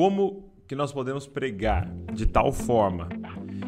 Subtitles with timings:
[0.00, 3.06] como que nós podemos pregar de tal forma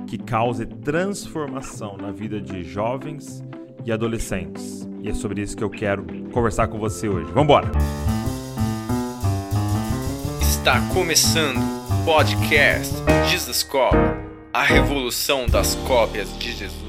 [0.06, 3.44] que cause transformação na vida de jovens
[3.84, 4.88] e adolescentes.
[5.02, 7.26] E é sobre isso que eu quero conversar com você hoje.
[7.32, 7.70] Vamos embora!
[10.40, 12.94] Está começando o podcast
[13.28, 13.94] Jesus Cop,
[14.54, 16.81] a revolução das cópias de Jesus.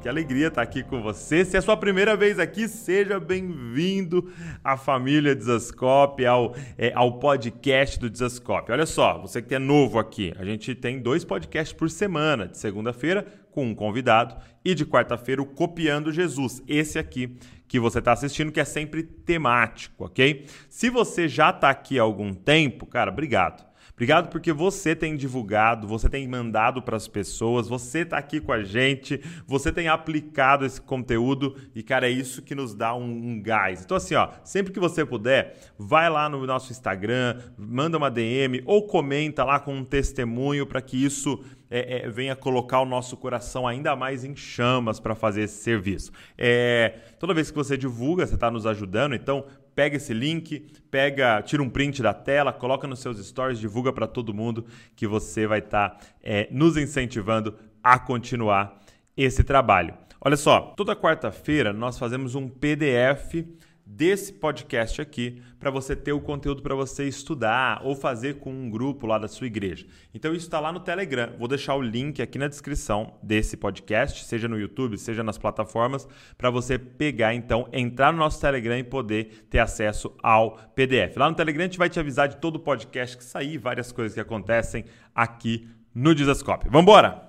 [0.00, 1.44] Que alegria estar aqui com você.
[1.44, 4.30] Se é sua primeira vez aqui, seja bem-vindo
[4.62, 8.70] à família Desascope, ao, é, ao podcast do Desascope.
[8.70, 12.58] Olha só, você que é novo aqui, a gente tem dois podcasts por semana, de
[12.58, 16.62] segunda-feira com um convidado e de quarta-feira o Copiando Jesus.
[16.68, 20.46] Esse aqui que você está assistindo, que é sempre temático, ok?
[20.68, 23.66] Se você já está aqui há algum tempo, cara, obrigado.
[23.92, 28.52] Obrigado porque você tem divulgado, você tem mandado para as pessoas, você está aqui com
[28.52, 33.04] a gente, você tem aplicado esse conteúdo e, cara, é isso que nos dá um,
[33.04, 33.82] um, gás.
[33.82, 38.62] Então, assim, ó, sempre que você puder, vai lá no nosso Instagram, manda uma DM
[38.64, 43.16] ou comenta lá com um testemunho para que isso é, é, venha colocar o nosso
[43.16, 46.10] coração ainda mais em chamas para fazer esse serviço.
[46.36, 49.44] É, toda vez que você divulga, você está nos ajudando, então
[49.78, 54.08] pega esse link, pega, tira um print da tela, coloca nos seus stories, divulga para
[54.08, 58.80] todo mundo que você vai estar tá, é, nos incentivando a continuar
[59.16, 59.94] esse trabalho.
[60.20, 63.46] Olha só, toda quarta-feira nós fazemos um PDF
[63.90, 68.68] desse podcast aqui para você ter o conteúdo para você estudar ou fazer com um
[68.68, 69.86] grupo lá da sua igreja.
[70.12, 71.32] Então isso está lá no Telegram.
[71.38, 76.06] Vou deixar o link aqui na descrição desse podcast, seja no YouTube, seja nas plataformas,
[76.36, 81.16] para você pegar então, entrar no nosso Telegram e poder ter acesso ao PDF.
[81.16, 83.90] Lá no Telegram a gente vai te avisar de todo o podcast que sair, várias
[83.90, 86.66] coisas que acontecem aqui no Dizascope.
[86.66, 87.26] Vamos embora.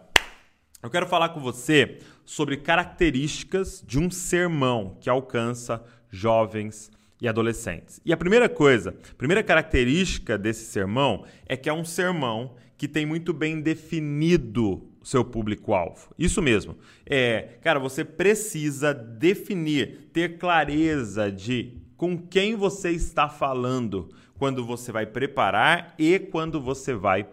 [0.81, 7.99] Eu quero falar com você sobre características de um sermão que alcança jovens e adolescentes.
[8.05, 12.87] E a primeira coisa, a primeira característica desse sermão é que é um sermão que
[12.87, 16.13] tem muito bem definido o seu público-alvo.
[16.17, 16.77] Isso mesmo.
[17.05, 24.89] É, cara, você precisa definir, ter clareza de com quem você está falando quando você
[24.89, 27.27] vai preparar e quando você vai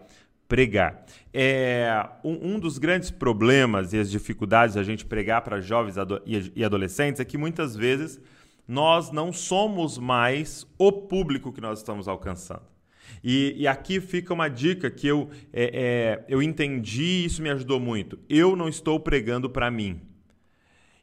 [0.47, 1.05] pregar.
[1.33, 5.95] É, um, um, dos grandes problemas e as dificuldades da gente pregar para jovens
[6.55, 8.19] e adolescentes é que muitas vezes
[8.67, 12.65] nós não somos mais o público que nós estamos alcançando.
[13.23, 17.49] E, e aqui fica uma dica que eu, é, é, eu entendi e isso me
[17.49, 18.19] ajudou muito.
[18.29, 20.01] Eu não estou pregando para mim.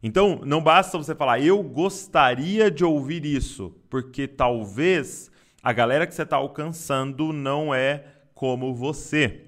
[0.03, 5.31] Então, não basta você falar, eu gostaria de ouvir isso, porque talvez
[5.63, 8.05] a galera que você está alcançando não é
[8.35, 9.47] como você.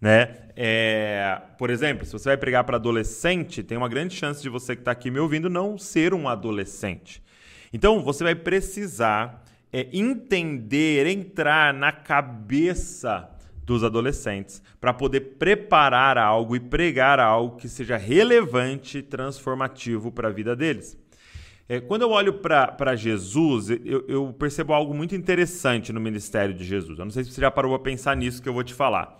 [0.00, 0.36] Né?
[0.54, 4.76] É, por exemplo, se você vai pregar para adolescente, tem uma grande chance de você
[4.76, 7.20] que está aqui me ouvindo não ser um adolescente.
[7.72, 13.30] Então, você vai precisar é, entender, entrar na cabeça
[13.64, 20.28] dos adolescentes para poder preparar algo e pregar algo que seja relevante e transformativo para
[20.28, 20.96] a vida deles.
[21.68, 26.64] É, quando eu olho para Jesus, eu, eu, percebo algo muito interessante no ministério de
[26.64, 26.98] Jesus.
[26.98, 29.18] Eu não sei se você já parou para pensar nisso que eu vou te falar.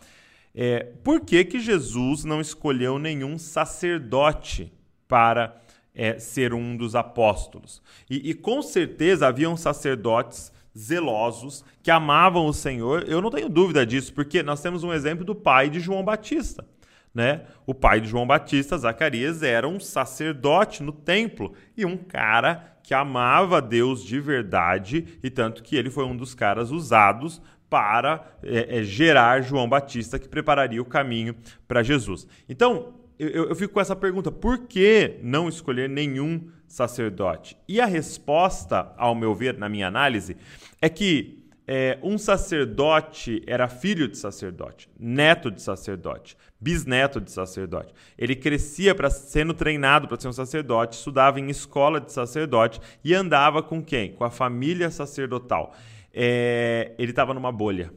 [0.54, 4.72] É, por que, que Jesus não escolheu nenhum sacerdote
[5.06, 5.60] para
[5.98, 7.82] é, ser um dos apóstolos.
[8.08, 13.04] E, e com certeza haviam sacerdotes zelosos que amavam o Senhor.
[13.08, 16.64] Eu não tenho dúvida disso, porque nós temos um exemplo do pai de João Batista.
[17.12, 17.42] Né?
[17.66, 22.94] O pai de João Batista, Zacarias, era um sacerdote no templo e um cara que
[22.94, 28.78] amava Deus de verdade, e tanto que ele foi um dos caras usados para é,
[28.78, 31.34] é, gerar João Batista, que prepararia o caminho
[31.66, 32.26] para Jesus.
[32.48, 37.56] Então, eu, eu fico com essa pergunta: por que não escolher nenhum sacerdote?
[37.66, 40.36] E a resposta, ao meu ver, na minha análise,
[40.80, 41.38] é que
[41.70, 47.92] é, um sacerdote era filho de sacerdote, neto de sacerdote, bisneto de sacerdote.
[48.16, 53.12] Ele crescia para sendo treinado para ser um sacerdote, estudava em escola de sacerdote e
[53.12, 54.12] andava com quem?
[54.12, 55.74] Com a família sacerdotal.
[56.14, 57.92] É, ele estava numa bolha.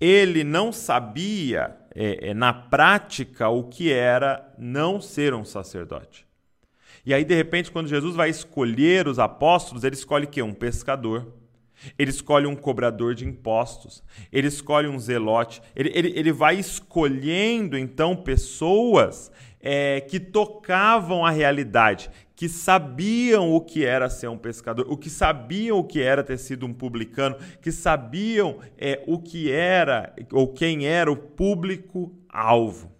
[0.00, 6.26] Ele não sabia é, é, na prática o que era não ser um sacerdote.
[7.04, 11.26] E aí, de repente, quando Jesus vai escolher os apóstolos, ele escolhe que Um pescador.
[11.98, 14.02] Ele escolhe um cobrador de impostos.
[14.32, 15.62] Ele escolhe um zelote.
[15.74, 19.30] Ele, ele, ele vai escolhendo, então, pessoas
[19.60, 25.10] é, que tocavam a realidade, que sabiam o que era ser um pescador, o que
[25.10, 30.52] sabiam o que era ter sido um publicano, que sabiam é, o que era ou
[30.52, 32.92] quem era o público-alvo.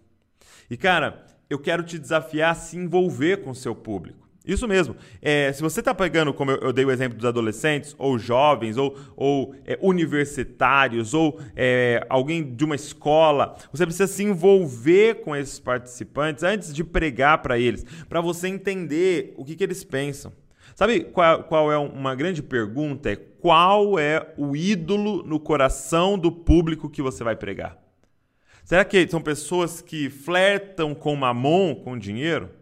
[0.68, 4.27] E cara, eu quero te desafiar a se envolver com o seu público.
[4.48, 4.96] Isso mesmo.
[5.20, 8.78] É, se você está pegando, como eu, eu, dei o exemplo dos adolescentes, ou jovens,
[8.78, 15.36] ou, ou é, universitários, ou é, alguém de uma escola, você precisa se envolver com
[15.36, 20.32] esses participantes antes de pregar para eles, para você entender o que, que eles pensam.
[20.74, 23.10] Sabe qual, qual, é uma grande pergunta?
[23.10, 27.76] É qual é o ídolo no coração do público que você vai pregar?
[28.64, 32.56] Será que são pessoas que flertam com mamon, com dinheiro?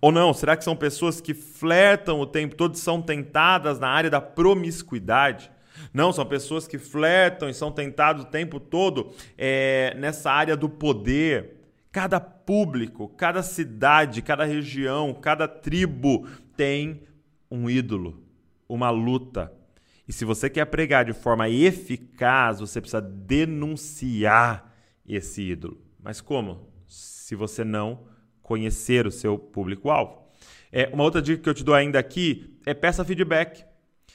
[0.00, 0.32] Ou não?
[0.32, 4.20] Será que são pessoas que flertam o tempo todo e são tentadas na área da
[4.20, 5.50] promiscuidade?
[5.92, 10.68] Não, são pessoas que flertam e são tentados o tempo todo é, nessa área do
[10.68, 11.60] poder.
[11.90, 16.26] Cada público, cada cidade, cada região, cada tribo
[16.56, 17.02] tem
[17.50, 18.22] um ídolo,
[18.68, 19.52] uma luta.
[20.06, 24.72] E se você quer pregar de forma eficaz, você precisa denunciar
[25.06, 25.80] esse ídolo.
[26.02, 26.68] Mas como?
[26.86, 28.00] Se você não
[28.44, 30.22] conhecer o seu público-alvo.
[30.70, 33.64] É, uma outra dica que eu te dou ainda aqui é peça feedback.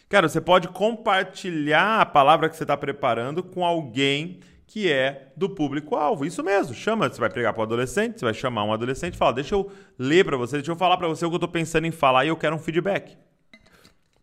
[0.08, 5.50] Cara, você pode compartilhar a palavra que você está preparando com alguém que é do
[5.50, 6.26] público-alvo.
[6.26, 9.18] Isso mesmo, chama, você vai pregar para o adolescente, você vai chamar um adolescente e
[9.18, 11.50] fala, deixa eu ler para você, deixa eu falar para você o que eu estou
[11.50, 13.18] pensando em falar e eu quero um feedback.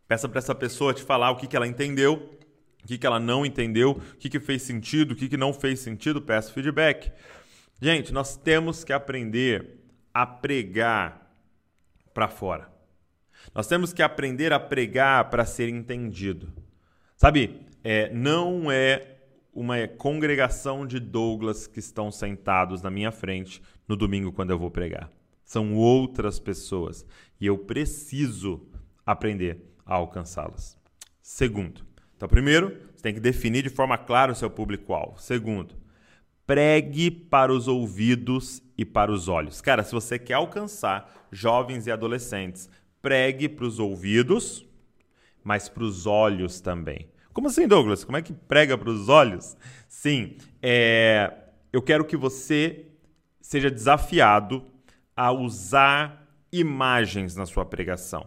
[0.06, 2.30] Peça para essa pessoa te falar o que, que ela entendeu,
[2.84, 5.52] o que, que ela não entendeu, o que, que fez sentido, o que, que não
[5.52, 7.10] fez sentido, peça feedback.
[7.80, 9.85] Gente, nós temos que aprender
[10.16, 11.30] a pregar
[12.14, 12.72] para fora.
[13.54, 16.50] Nós temos que aprender a pregar para ser entendido.
[17.18, 19.18] Sabe, é, não é
[19.52, 24.70] uma congregação de Douglas que estão sentados na minha frente no domingo quando eu vou
[24.70, 25.10] pregar.
[25.44, 27.04] São outras pessoas
[27.38, 28.66] e eu preciso
[29.04, 30.78] aprender a alcançá-las.
[31.20, 31.86] Segundo,
[32.16, 35.20] então, primeiro, você tem que definir de forma clara o seu público-alvo.
[35.20, 35.74] Segundo,
[36.46, 39.60] pregue para os ouvidos e para os olhos.
[39.60, 42.70] Cara, se você quer alcançar jovens e adolescentes,
[43.02, 44.64] pregue para os ouvidos,
[45.42, 47.08] mas para os olhos também.
[47.32, 48.04] Como assim, Douglas?
[48.04, 49.56] Como é que prega para os olhos?
[49.88, 51.32] Sim, é...
[51.72, 52.86] eu quero que você
[53.40, 54.64] seja desafiado
[55.14, 58.26] a usar imagens na sua pregação.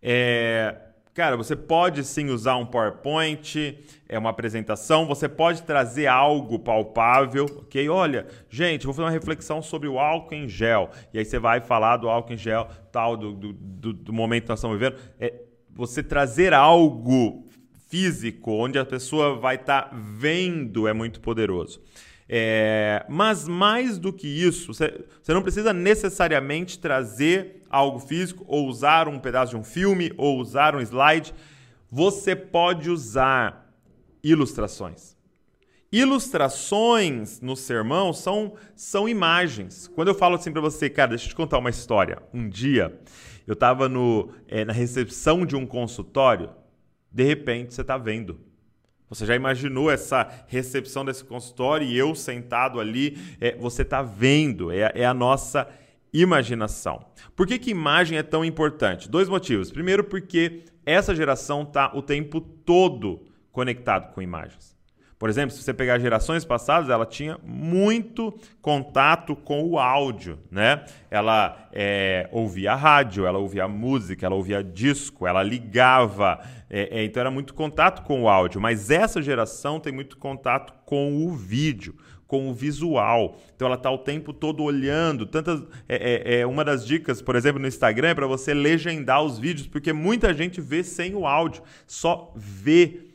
[0.00, 0.76] É...
[1.14, 3.78] Cara, você pode sim usar um PowerPoint,
[4.08, 7.88] é uma apresentação, você pode trazer algo palpável, ok?
[7.88, 10.90] Olha, gente, vou fazer uma reflexão sobre o álcool em gel.
[11.12, 14.42] E aí você vai falar do álcool em gel, tal, do, do, do, do momento
[14.42, 14.98] que nós estamos vivendo.
[15.20, 15.32] É
[15.70, 17.46] você trazer algo
[17.88, 21.80] físico, onde a pessoa vai estar tá vendo, é muito poderoso.
[22.28, 29.08] É, mas mais do que isso, você, não precisa necessariamente trazer algo físico, ou usar
[29.08, 31.34] um pedaço de um filme, ou usar um slide.
[31.90, 33.70] Você pode usar
[34.22, 35.14] ilustrações.
[35.92, 39.86] Ilustrações no sermão são, são imagens.
[39.94, 42.20] Quando eu falo assim para você, cara, deixa eu te contar uma história.
[42.32, 42.98] Um dia,
[43.46, 43.88] eu estava
[44.48, 46.50] é, na recepção de um consultório,
[47.12, 48.40] de repente você está vendo
[49.08, 53.18] você já imaginou essa recepção desse consultório e eu sentado ali?
[53.40, 55.68] É, você está vendo, é, é, a nossa
[56.12, 57.04] imaginação.
[57.36, 59.08] Por que, que imagem é tão importante?
[59.08, 59.70] Dois motivos.
[59.70, 64.73] Primeiro, porque essa geração está o tempo todo conectado com imagens.
[65.18, 70.84] Por exemplo, se você pegar gerações passadas, ela tinha muito contato com o áudio, né?
[71.10, 77.20] Ela é, ouvia rádio, ela ouvia música, ela ouvia disco, ela ligava, é, é, então
[77.20, 78.60] era muito contato com o áudio.
[78.60, 81.94] Mas essa geração tem muito contato com o vídeo,
[82.26, 83.36] com o visual.
[83.54, 85.24] Então ela está o tempo todo olhando.
[85.24, 89.22] Tantas, é, é, é uma das dicas, por exemplo, no Instagram é para você legendar
[89.22, 93.13] os vídeos, porque muita gente vê sem o áudio, só vê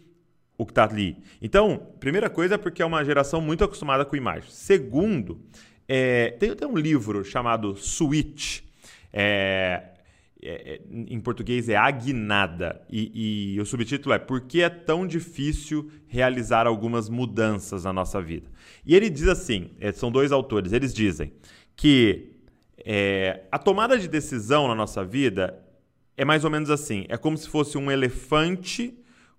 [0.60, 1.18] o que está ali.
[1.42, 4.54] Então, primeira coisa é porque é uma geração muito acostumada com imagens.
[4.54, 5.40] Segundo,
[5.88, 8.60] é, tem, um livro chamado Switch.
[9.14, 9.84] É,
[10.42, 12.82] é, é, em português é Aguinada.
[12.90, 18.22] E, e, o subtítulo é Por que é tão difícil realizar algumas mudanças na nossa
[18.22, 18.50] vida?
[18.86, 21.32] E ele diz assim: é, são dois autores, eles dizem
[21.74, 22.34] que
[22.86, 25.58] é, a tomada de decisão na nossa vida
[26.18, 28.98] é mais ou menos assim: é como se fosse um elefante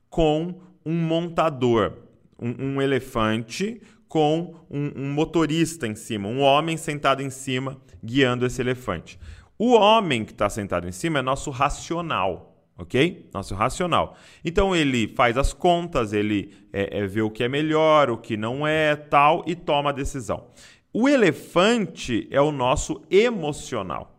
[0.09, 1.93] com um montador,
[2.41, 8.45] um, um elefante com um, um motorista em cima, um homem sentado em cima guiando
[8.45, 9.19] esse elefante.
[9.59, 13.29] O homem que está sentado em cima é nosso racional, ok?
[13.33, 14.17] Nosso racional.
[14.45, 18.37] Então ele faz as contas, ele é, é, vê o que é melhor, o que
[18.37, 20.47] não é, tal, e toma a decisão.
[20.93, 24.17] O elefante é o nosso emocional.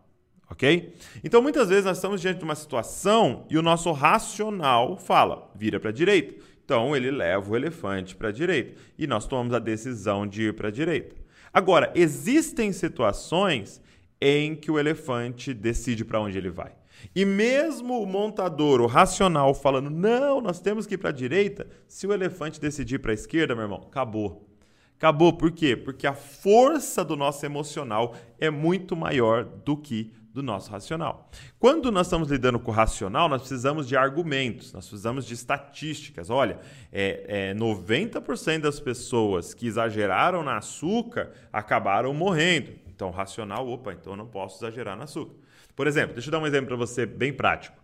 [0.48, 0.94] Ok?
[1.24, 5.80] Então, muitas vezes nós estamos diante de uma situação e o nosso racional fala, vira
[5.80, 6.34] para a direita.
[6.64, 10.54] Então ele leva o elefante para a direita e nós tomamos a decisão de ir
[10.54, 11.16] para a direita.
[11.52, 13.82] Agora, existem situações
[14.20, 16.72] em que o elefante decide para onde ele vai.
[17.14, 21.66] E mesmo o montador, o racional, falando, não, nós temos que ir para a direita,
[21.88, 24.48] se o elefante decidir para a esquerda, meu irmão, acabou.
[24.96, 25.32] Acabou.
[25.32, 25.76] Por quê?
[25.76, 31.30] Porque a força do nosso emocional é muito maior do que do nosso racional.
[31.58, 36.30] Quando nós estamos lidando com o racional, nós precisamos de argumentos, nós precisamos de estatísticas.
[36.30, 36.58] Olha,
[36.90, 42.72] é, é 90% das pessoas que exageraram na açúcar acabaram morrendo.
[42.88, 45.34] Então, racional, opa, então eu não posso exagerar no açúcar.
[45.76, 47.76] Por exemplo, deixa eu dar um exemplo para você bem prático.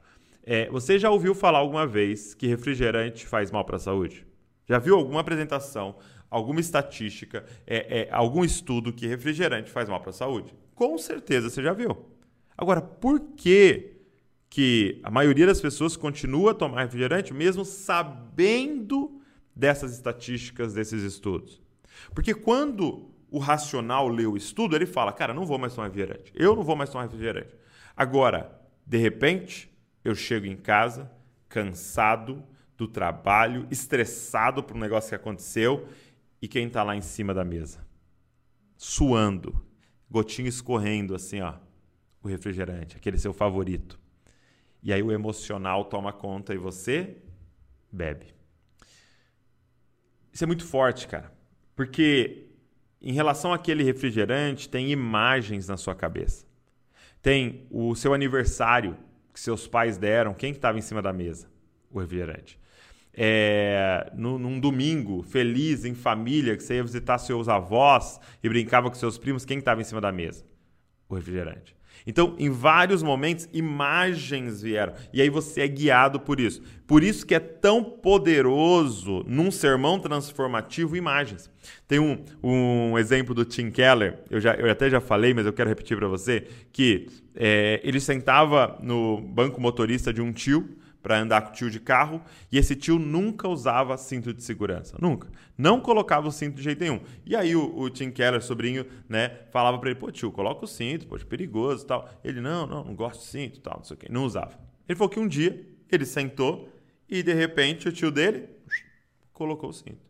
[0.43, 4.27] É, você já ouviu falar alguma vez que refrigerante faz mal para a saúde?
[4.67, 5.97] Já viu alguma apresentação,
[6.31, 10.55] alguma estatística, é, é, algum estudo que refrigerante faz mal para a saúde?
[10.75, 12.18] Com certeza você já viu.
[12.59, 13.93] Agora, por que,
[14.51, 19.23] que a maioria das pessoas continua a tomar refrigerante mesmo sabendo
[19.55, 21.63] dessas estatísticas, desses estudos?
[22.13, 26.33] Porque quando o racional lê o estudo, ele fala: cara, não vou mais tomar refrigerante.
[26.35, 27.55] Eu não vou mais tomar refrigerante.
[27.97, 29.71] Agora, de repente,
[30.05, 31.11] eu chego em casa
[31.49, 32.43] cansado
[32.77, 35.87] do trabalho, estressado por um negócio que aconteceu
[36.43, 37.87] e quem está lá em cima da mesa?
[38.77, 39.65] Suando,
[40.11, 41.55] gotinho escorrendo assim, ó,
[42.29, 43.99] refrigerante, aquele seu favorito.
[44.83, 47.17] E aí o emocional toma conta e você
[47.91, 48.35] bebe.
[50.33, 51.33] Isso é muito forte, cara.
[51.75, 52.49] Porque
[53.01, 56.45] em relação àquele refrigerante, tem imagens na sua cabeça.
[57.23, 58.97] Tem o seu aniversário
[59.33, 61.49] que seus pais deram, quem que estava em cima da mesa?
[61.91, 62.59] O refrigerante.
[63.15, 68.89] É, no, num domingo, feliz, em família, que você ia visitar seus avós e brincava
[68.89, 70.45] com seus primos, quem estava em cima da mesa?
[71.09, 71.78] O refrigerante.
[72.07, 74.93] Então, em vários momentos, imagens vieram.
[75.13, 76.63] E aí você é guiado por isso.
[76.87, 81.51] Por isso que é tão poderoso num sermão transformativo imagens.
[81.87, 85.53] Tem um, um exemplo do Tim Keller, eu, já, eu até já falei, mas eu
[85.53, 90.69] quero repetir para você, que é, ele sentava no banco motorista de um tio
[91.09, 92.21] para andar com o tio de carro
[92.53, 95.27] e esse tio nunca usava cinto de segurança, nunca.
[95.57, 97.01] Não colocava o cinto de jeito nenhum.
[97.25, 100.69] E aí o, o Tim Keller, sobrinho, né, falava para ele: "Pô, tio, coloca o
[100.69, 102.07] cinto, pô, é perigoso", tal.
[102.23, 104.07] Ele: "Não, não, não gosto de cinto", tal, não sei o quê.
[104.11, 104.61] Não usava.
[104.87, 106.69] Ele falou que um dia ele sentou
[107.09, 108.47] e de repente o tio dele
[109.33, 110.07] colocou o cinto.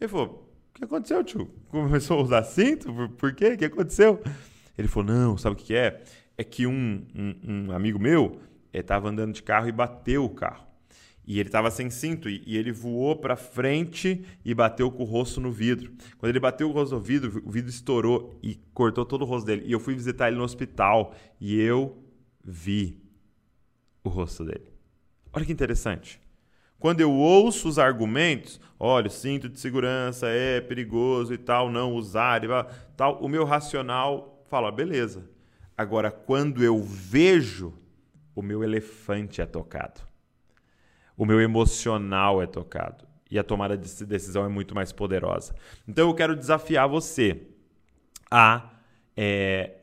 [0.00, 1.48] Ele falou: "O que aconteceu, tio?
[1.68, 2.92] Começou a usar cinto?
[2.92, 3.52] Por, por quê?
[3.52, 4.20] O que aconteceu?"
[4.76, 6.02] Ele falou: "Não, sabe o que é?
[6.36, 8.40] É que um, um, um amigo meu
[8.78, 10.70] estava andando de carro e bateu o carro.
[11.26, 15.06] E ele estava sem cinto e, e ele voou para frente e bateu com o
[15.06, 15.92] rosto no vidro.
[16.18, 19.46] Quando ele bateu o rosto no vidro, o vidro estourou e cortou todo o rosto
[19.46, 19.62] dele.
[19.66, 22.02] E eu fui visitar ele no hospital e eu
[22.44, 23.00] vi
[24.02, 24.72] o rosto dele.
[25.32, 26.20] Olha que interessante.
[26.80, 31.92] Quando eu ouço os argumentos, olha, o cinto de segurança é perigoso e tal, não
[31.92, 32.48] usar, e
[32.96, 35.30] tal, o meu racional fala, beleza.
[35.76, 37.74] Agora, quando eu vejo
[38.34, 40.00] o meu elefante é tocado.
[41.16, 43.06] O meu emocional é tocado.
[43.30, 45.54] E a tomada de decisão é muito mais poderosa.
[45.86, 47.42] Então eu quero desafiar você
[48.30, 48.70] a
[49.16, 49.76] é,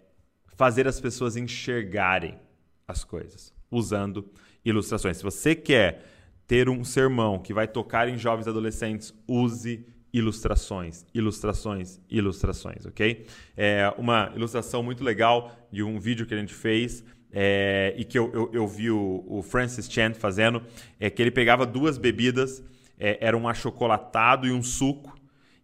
[0.47, 2.39] fazer as pessoas enxergarem
[2.87, 4.29] as coisas usando
[4.65, 5.17] ilustrações.
[5.17, 6.03] Se você quer
[6.47, 13.27] ter um sermão que vai tocar em jovens adolescentes, use ilustrações, ilustrações, ilustrações, ok?
[13.55, 18.17] É uma ilustração muito legal de um vídeo que a gente fez é, e que
[18.17, 20.63] eu, eu, eu vi o, o, Francis Chan fazendo,
[20.99, 22.63] é que ele pegava duas bebidas,
[22.99, 25.15] é, era um achocolatado e um suco,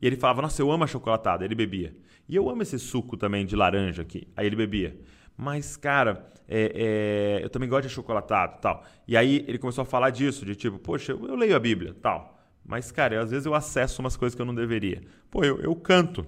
[0.02, 1.96] e ele falava, nossa, eu amo achocolatado, ele bebia.
[2.28, 4.98] E eu amo esse suco também de laranja aqui, aí ele bebia.
[5.38, 8.84] Mas, cara, é, é, eu também gosto de achocolatado tal.
[9.08, 11.96] E aí ele começou a falar disso, de tipo, poxa, eu, eu leio a Bíblia
[12.02, 12.38] tal.
[12.66, 15.02] Mas, cara, às vezes eu acesso umas coisas que eu não deveria.
[15.30, 16.26] Pô, eu, eu canto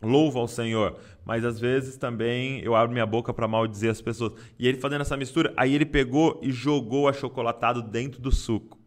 [0.00, 4.32] louvo ao Senhor, mas às vezes também eu abro minha boca para maldizer as pessoas.
[4.58, 8.78] E ele fazendo essa mistura, aí ele pegou e jogou achocolatado dentro do suco.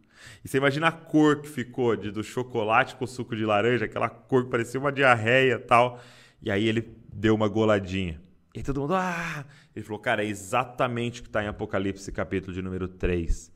[0.43, 3.85] E você imagina a cor que ficou de, do chocolate com o suco de laranja,
[3.85, 5.99] aquela cor que parecia uma diarreia tal.
[6.41, 8.19] E aí ele deu uma goladinha.
[8.53, 9.45] E todo mundo, ah!
[9.75, 13.51] Ele falou, cara, é exatamente o que está em Apocalipse, capítulo de número 3.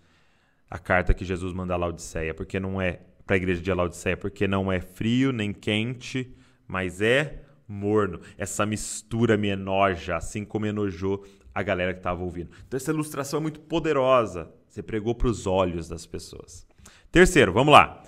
[0.69, 4.15] A carta que Jesus manda a Laodiceia, porque não é para a igreja de Laodiceia,
[4.15, 6.33] porque não é frio nem quente,
[6.67, 8.19] mas é morno.
[8.37, 12.49] Essa mistura me enoja, assim como enojou a galera que estava ouvindo.
[12.67, 14.51] Então, essa ilustração é muito poderosa.
[14.67, 16.67] Você pregou para os olhos das pessoas.
[17.11, 18.03] Terceiro, vamos lá.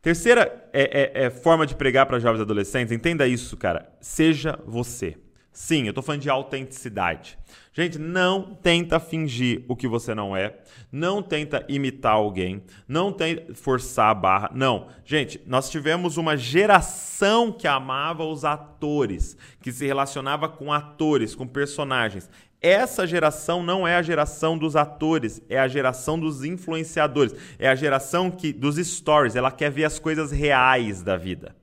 [0.00, 2.90] Terceira é, é, é forma de pregar para jovens adolescentes.
[2.90, 3.92] Entenda isso, cara.
[4.00, 5.16] Seja você.
[5.52, 7.38] Sim, eu estou falando de autenticidade.
[7.74, 10.58] Gente, não tenta fingir o que você não é,
[10.90, 14.50] não tenta imitar alguém, não tenta forçar a barra.
[14.54, 14.88] Não.
[15.04, 21.46] Gente, nós tivemos uma geração que amava os atores, que se relacionava com atores, com
[21.46, 22.30] personagens.
[22.60, 27.74] Essa geração não é a geração dos atores, é a geração dos influenciadores, é a
[27.74, 31.56] geração que dos stories, ela quer ver as coisas reais da vida.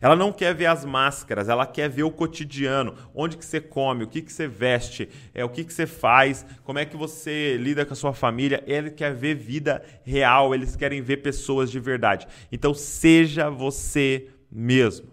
[0.00, 4.04] Ela não quer ver as máscaras, ela quer ver o cotidiano, onde que você come,
[4.04, 7.56] o que que você veste, é o que que você faz, como é que você
[7.56, 8.62] lida com a sua família.
[8.66, 12.26] Ele quer ver vida real, eles querem ver pessoas de verdade.
[12.50, 15.08] Então seja você mesmo.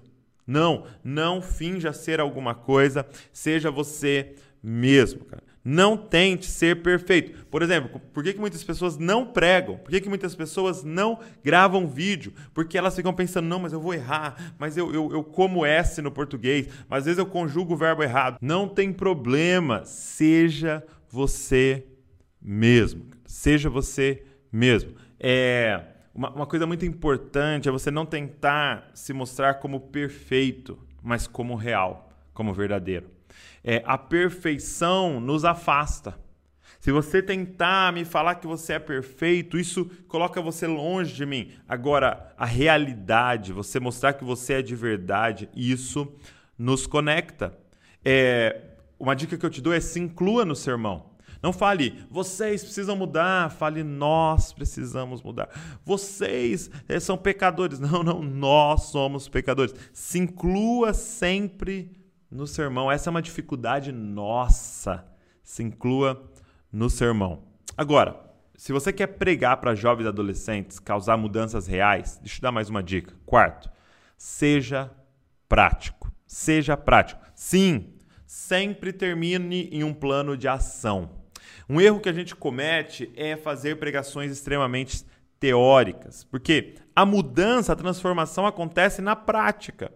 [0.46, 5.47] Não, não finja ser alguma coisa, seja você mesmo, cara.
[5.70, 7.46] Não tente ser perfeito.
[7.48, 9.76] Por exemplo, por que, que muitas pessoas não pregam?
[9.76, 12.32] Por que, que muitas pessoas não gravam vídeo?
[12.54, 16.02] Porque elas ficam pensando, não, mas eu vou errar, mas eu, eu, eu como S
[16.02, 18.38] no português, mas às vezes eu conjugo o verbo errado.
[18.42, 19.84] Não tem problema.
[19.84, 21.86] Seja você
[22.42, 23.08] mesmo.
[23.26, 24.94] Seja você mesmo.
[25.20, 25.84] É,
[26.16, 31.56] uma, uma coisa muito importante é você não tentar se mostrar como perfeito, mas como
[31.56, 33.17] real, como verdadeiro
[33.64, 36.18] é, a perfeição nos afasta.
[36.80, 41.52] Se você tentar me falar que você é perfeito, isso coloca você longe de mim.
[41.68, 46.14] Agora, a realidade, você mostrar que você é de verdade, isso
[46.58, 47.58] nos conecta.
[48.06, 48.62] É,
[49.00, 51.18] uma dica que eu te dou é se inclua no sermão.
[51.42, 53.52] Não fale, vocês precisam mudar.
[53.52, 55.50] Fale, nós precisamos mudar.
[55.86, 57.80] Vocês é, são pecadores.
[57.88, 59.74] Não, não, nós somos pecadores.
[59.94, 61.92] Se inclua sempre
[62.30, 62.92] no sermão.
[62.92, 65.06] Essa é uma dificuldade nossa.
[65.44, 66.30] Se inclua
[66.72, 67.44] no sermão.
[67.76, 68.20] Agora,
[68.56, 72.70] se você quer pregar para jovens e adolescentes, causar mudanças reais, deixa eu dar mais
[72.70, 73.14] uma dica.
[73.26, 73.70] Quarto,
[74.18, 74.92] seja
[75.48, 76.12] prático.
[76.26, 77.22] Seja prático.
[77.34, 77.94] Sim,
[78.26, 81.10] sempre termine em um plano de ação.
[81.70, 85.06] Um erro que a gente comete é fazer pregações extremamente
[85.40, 89.92] teóricas, porque a mudança, a transformação acontece na prática.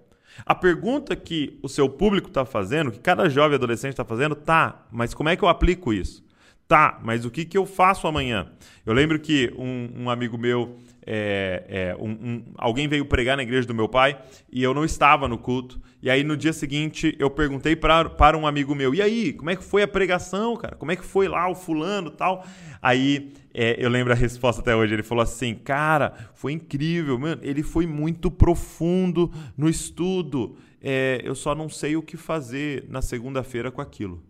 [0.45, 4.85] A pergunta que o seu público está fazendo, que cada jovem adolescente está fazendo, tá,
[4.91, 6.23] mas como é que eu aplico isso?
[6.67, 8.50] Tá, mas o que, que eu faço amanhã?
[8.85, 13.43] Eu lembro que um, um amigo meu, é, é, um, um, alguém veio pregar na
[13.43, 15.81] igreja do meu pai e eu não estava no culto.
[16.01, 19.50] E aí no dia seguinte eu perguntei pra, para um amigo meu: e aí, como
[19.50, 20.75] é que foi a pregação, cara?
[20.75, 22.46] Como é que foi lá o fulano tal?
[22.81, 24.94] Aí é, eu lembro a resposta até hoje.
[24.94, 27.42] Ele falou assim: Cara, foi incrível, mano.
[27.44, 30.57] Ele foi muito profundo no estudo.
[30.81, 34.24] É, eu só não sei o que fazer na segunda-feira com aquilo.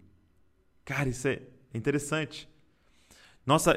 [0.83, 1.39] Cara, isso é
[1.73, 2.50] interessante.
[3.45, 3.75] Nossa,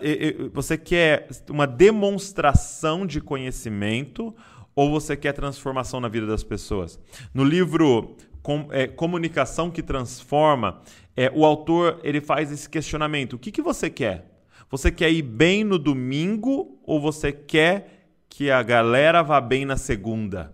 [0.53, 4.35] você quer uma demonstração de conhecimento
[4.74, 6.98] ou você quer transformação na vida das pessoas?
[7.33, 10.83] No livro Com, é, Comunicação que Transforma,
[11.16, 14.31] é, o autor ele faz esse questionamento: o que, que você quer?
[14.70, 19.77] Você quer ir bem no domingo ou você quer que a galera vá bem na
[19.77, 20.53] segunda?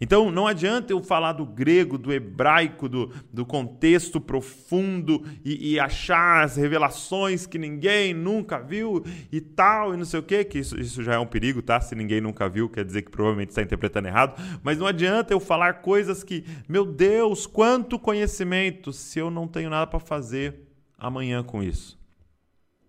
[0.00, 5.80] Então não adianta eu falar do grego, do hebraico, do, do contexto profundo e, e,
[5.80, 10.58] achar as revelações que ninguém nunca viu e tal, e não sei o quê, que
[10.58, 11.80] isso, isso já é um perigo, tá?
[11.80, 14.40] Se ninguém nunca viu, quer dizer que provavelmente está interpretando errado.
[14.62, 19.70] Mas não adianta eu falar coisas que, meu Deus, quanto conhecimento, se eu não tenho
[19.70, 21.98] nada para fazer amanhã com isso.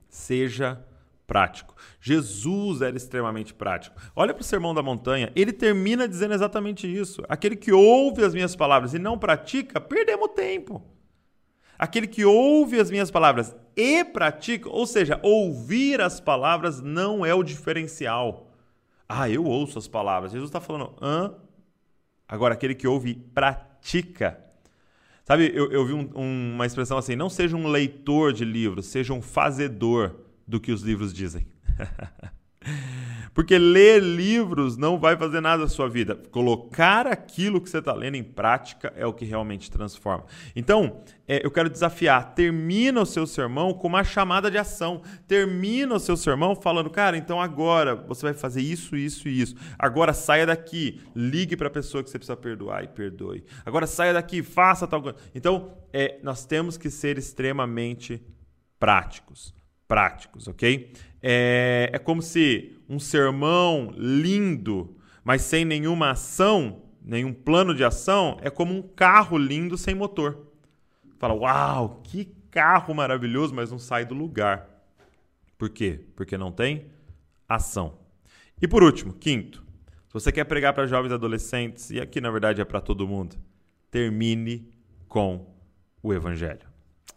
[0.09, 0.83] Seja
[1.29, 1.75] prático.
[2.01, 3.95] Jesus era extremamente prático.
[4.15, 7.21] Olha para o Sermão da Montanha, ele termina dizendo exatamente isso.
[7.29, 10.83] Aquele que ouve as minhas palavras e não pratica, perdemos tempo.
[11.77, 17.33] Aquele que ouve as minhas palavras e pratica, ou seja, ouvir as palavras não é
[17.33, 18.51] o diferencial.
[19.07, 20.31] Ah, eu ouço as palavras.
[20.31, 21.35] Jesus está falando, hã?
[22.27, 24.43] Agora, aquele que ouve e pratica.
[25.23, 28.87] Sabe, eu, eu vi um, um, uma expressão assim: não seja um leitor de livros,
[28.87, 31.47] seja um fazedor do que os livros dizem.
[33.33, 36.15] Porque ler livros não vai fazer nada na sua vida.
[36.29, 40.25] Colocar aquilo que você está lendo em prática é o que realmente transforma.
[40.55, 45.03] Então, é, eu quero desafiar: termina o seu sermão com uma chamada de ação.
[45.27, 49.55] Termina o seu sermão falando, cara, então agora você vai fazer isso, isso e isso.
[49.77, 53.45] Agora saia daqui, ligue para a pessoa que você precisa perdoar e perdoe.
[53.65, 55.17] Agora saia daqui, faça tal coisa.
[55.33, 58.21] Então, é, nós temos que ser extremamente
[58.79, 59.57] práticos
[59.89, 60.93] práticos, ok?
[61.21, 68.38] É, é como se um sermão lindo, mas sem nenhuma ação, nenhum plano de ação,
[68.41, 70.47] é como um carro lindo sem motor.
[71.17, 74.69] Fala, uau, que carro maravilhoso, mas não sai do lugar.
[75.58, 75.99] Por quê?
[76.15, 76.86] Porque não tem
[77.47, 77.97] ação.
[78.62, 79.63] E por último, quinto,
[80.08, 83.36] se você quer pregar para jovens adolescentes, e aqui na verdade é para todo mundo,
[83.89, 84.71] termine
[85.08, 85.52] com
[86.04, 86.67] o evangelho.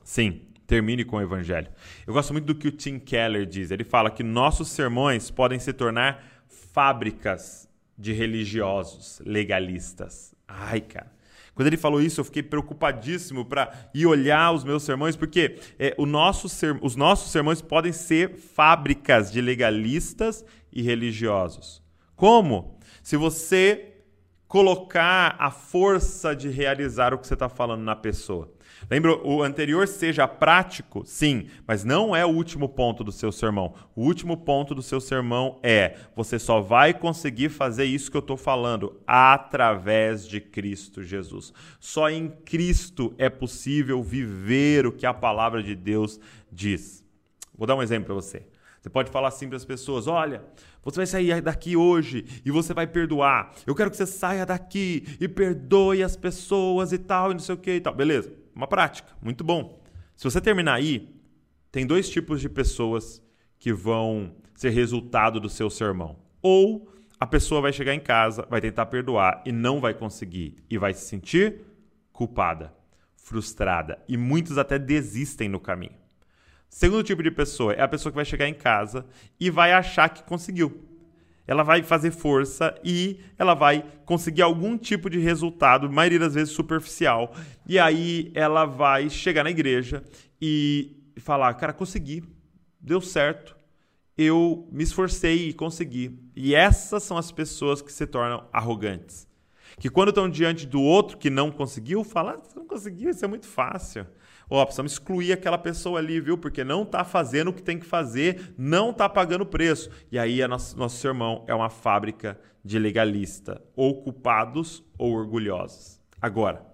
[0.03, 1.69] Sim, termine com o evangelho.
[2.07, 3.71] Eu gosto muito do que o Tim Keller diz.
[3.71, 10.35] Ele fala que nossos sermões podem se tornar fábricas de religiosos legalistas.
[10.49, 11.13] Ai, cara.
[11.55, 15.95] Quando ele falou isso, eu fiquei preocupadíssimo para ir olhar os meus sermões, porque é,
[15.99, 21.83] nosso ser, os nossos sermões podem ser fábricas de legalistas e religiosos.
[22.17, 22.79] Como?
[23.03, 23.93] Se você
[24.49, 28.53] colocar a força de realizar o que você está falando na pessoa.
[28.91, 31.03] Lembra, o anterior seja prático?
[31.05, 33.75] Sim, mas não é o último ponto do seu sermão.
[33.95, 38.21] O último ponto do seu sermão é: você só vai conseguir fazer isso que eu
[38.21, 41.53] estou falando através de Cristo Jesus.
[41.79, 46.19] Só em Cristo é possível viver o que a palavra de Deus
[46.51, 47.05] diz.
[47.57, 48.47] Vou dar um exemplo para você.
[48.81, 50.43] Você pode falar assim para as pessoas: olha,
[50.83, 53.53] você vai sair daqui hoje e você vai perdoar.
[53.65, 57.55] Eu quero que você saia daqui e perdoe as pessoas e tal, e não sei
[57.55, 57.95] o que e tal.
[57.95, 59.83] Beleza uma prática, muito bom.
[60.17, 61.09] Se você terminar aí,
[61.71, 63.23] tem dois tipos de pessoas
[63.59, 66.17] que vão ser resultado do seu sermão.
[66.41, 70.77] Ou a pessoa vai chegar em casa, vai tentar perdoar e não vai conseguir e
[70.77, 71.61] vai se sentir
[72.13, 72.75] culpada,
[73.17, 75.95] frustrada e muitos até desistem no caminho.
[76.69, 79.07] Segundo tipo de pessoa é a pessoa que vai chegar em casa
[79.39, 80.92] e vai achar que conseguiu
[81.53, 86.55] ela vai fazer força e ela vai conseguir algum tipo de resultado, maioria das vezes
[86.55, 87.35] superficial.
[87.67, 90.03] E aí ela vai chegar na igreja
[90.41, 92.25] e falar: Cara, consegui,
[92.81, 93.55] deu certo,
[94.17, 96.19] eu me esforcei e consegui.
[96.35, 99.29] E essas são as pessoas que se tornam arrogantes.
[99.79, 103.29] Que quando estão diante do outro que não conseguiu, falam: ah, não conseguiu, isso é
[103.29, 104.07] muito fácil.
[104.55, 106.37] Ó, oh, precisamos excluir aquela pessoa ali, viu?
[106.37, 109.89] Porque não está fazendo o que tem que fazer, não está pagando preço.
[110.11, 115.99] E aí, nosso, nosso sermão é uma fábrica de legalista, ou culpados ou orgulhosos.
[116.21, 116.67] Agora,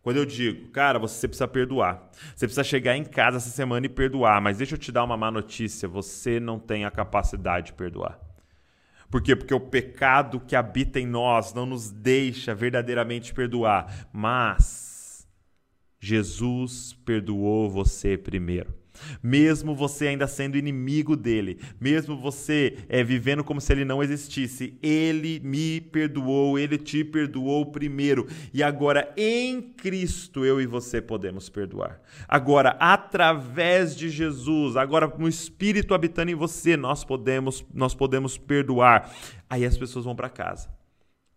[0.00, 2.08] quando eu digo, cara, você precisa perdoar.
[2.34, 4.40] Você precisa chegar em casa essa semana e perdoar.
[4.40, 8.18] Mas deixa eu te dar uma má notícia: você não tem a capacidade de perdoar.
[9.10, 9.36] Por quê?
[9.36, 14.08] Porque o pecado que habita em nós não nos deixa verdadeiramente perdoar.
[14.10, 14.87] Mas
[16.00, 18.78] Jesus perdoou você primeiro.
[19.22, 24.76] Mesmo você ainda sendo inimigo dele, mesmo você é, vivendo como se ele não existisse,
[24.82, 28.26] ele me perdoou, ele te perdoou primeiro.
[28.52, 32.00] E agora em Cristo eu e você podemos perdoar.
[32.26, 39.14] Agora, através de Jesus, agora no Espírito habitando em você, nós podemos, nós podemos perdoar.
[39.48, 40.77] Aí as pessoas vão para casa.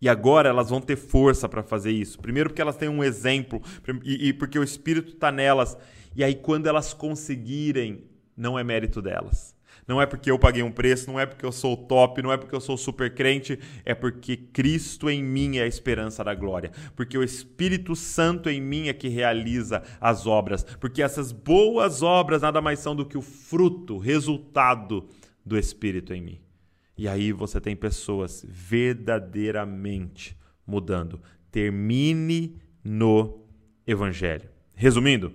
[0.02, 2.18] E agora elas vão ter força para fazer isso.
[2.18, 3.62] Primeiro, porque elas têm um exemplo
[4.02, 5.78] e, e porque o Espírito está nelas.
[6.16, 8.02] E aí, quando elas conseguirem,
[8.36, 9.54] não é mérito delas.
[9.86, 12.36] Não é porque eu paguei um preço, não é porque eu sou top, não é
[12.36, 16.72] porque eu sou super crente, é porque Cristo em mim é a esperança da glória.
[16.96, 20.64] Porque o Espírito Santo em mim é que realiza as obras.
[20.80, 25.08] Porque essas boas obras nada mais são do que o fruto, resultado
[25.46, 26.40] do Espírito em mim.
[27.02, 31.20] E aí você tem pessoas verdadeiramente mudando.
[31.50, 33.44] Termine no
[33.84, 34.48] Evangelho.
[34.72, 35.32] Resumindo,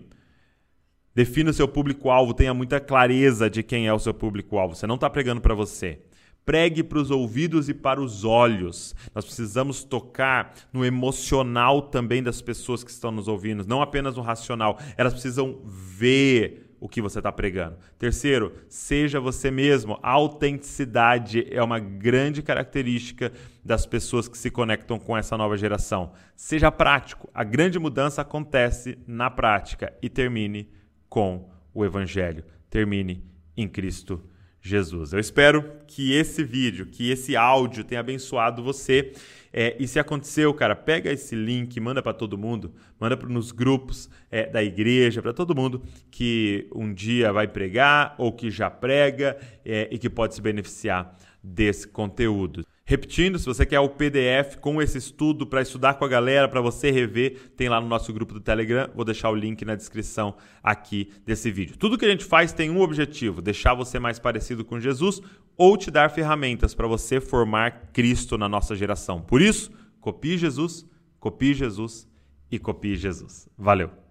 [1.14, 4.76] defina o seu público-alvo, tenha muita clareza de quem é o seu público-alvo.
[4.76, 6.00] Você não está pregando para você.
[6.46, 8.96] Pregue para os ouvidos e para os olhos.
[9.14, 14.22] Nós precisamos tocar no emocional também das pessoas que estão nos ouvindo, não apenas no
[14.22, 14.80] racional.
[14.96, 17.78] Elas precisam ver o que você está pregando.
[17.98, 19.98] Terceiro, seja você mesmo.
[20.02, 23.32] A autenticidade é uma grande característica
[23.64, 26.12] das pessoas que se conectam com essa nova geração.
[26.36, 27.30] Seja prático.
[27.34, 30.70] A grande mudança acontece na prática e termine
[31.10, 32.44] com o Evangelho.
[32.70, 33.24] Termine
[33.56, 34.24] em Cristo
[34.62, 35.14] Jesus.
[35.14, 39.14] Eu espero que esse vídeo, que esse áudio tenha abençoado você.
[39.60, 44.08] É, e se aconteceu, cara, pega esse link, manda para todo mundo, manda nos grupos
[44.30, 49.36] é, da igreja, para todo mundo que um dia vai pregar ou que já prega
[49.66, 52.64] é, e que pode se beneficiar desse conteúdo.
[52.90, 56.62] Repetindo, se você quer o PDF com esse estudo para estudar com a galera, para
[56.62, 58.90] você rever, tem lá no nosso grupo do Telegram.
[58.96, 61.76] Vou deixar o link na descrição aqui desse vídeo.
[61.78, 65.22] Tudo que a gente faz tem um objetivo: deixar você mais parecido com Jesus
[65.58, 69.20] ou te dar ferramentas para você formar Cristo na nossa geração.
[69.20, 69.70] Por isso,
[70.00, 70.86] copie Jesus,
[71.20, 72.08] copie Jesus
[72.50, 73.50] e copie Jesus.
[73.58, 74.07] Valeu!